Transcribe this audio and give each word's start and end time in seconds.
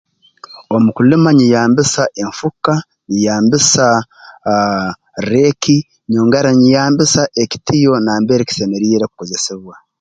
Omu 0.75 0.89
kulima 0.95 1.29
nyiyambisa 1.37 2.03
enfuka 2.21 2.73
nyiyambisa 3.09 3.85
rreeki 5.27 5.77
nyongera 6.11 6.49
nyiyambisa 6.59 7.21
ekitiyo 7.43 7.93
nambere 8.05 8.43
kisemeriire 8.49 9.05
kukozesebwa 9.07 9.75